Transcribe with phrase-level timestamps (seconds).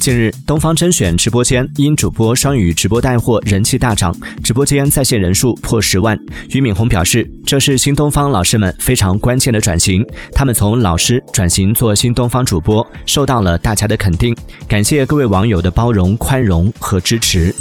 [0.00, 6.18] 近日东方甄选直播间因主播双语直播带货人气大涨直播间在线人数破十万。
[6.48, 10.02] 俞敏洪表示这是新东方老师们非常关键的转型
[10.32, 14.34] 他们从老师转型做新东方主播受到了大家的肯定。
[14.66, 17.54] 感谢各位网友的包容宽容和支持。